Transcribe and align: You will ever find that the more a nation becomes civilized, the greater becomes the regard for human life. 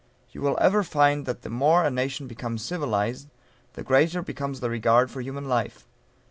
You 0.31 0.41
will 0.41 0.57
ever 0.59 0.81
find 0.81 1.27
that 1.27 1.43
the 1.43 1.49
more 1.51 1.83
a 1.85 1.91
nation 1.91 2.25
becomes 2.25 2.65
civilized, 2.65 3.27
the 3.73 3.83
greater 3.83 4.23
becomes 4.23 4.59
the 4.59 4.67
regard 4.71 5.11
for 5.11 5.21
human 5.21 5.47
life. 5.47 5.85